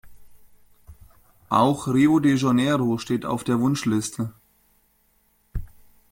Auch 1.49 1.87
Rio 1.87 2.17
de 2.19 2.35
Janeiro 2.35 2.97
steht 2.97 3.23
auf 3.23 3.43
der 3.43 3.59
Wunschliste. 3.59 4.33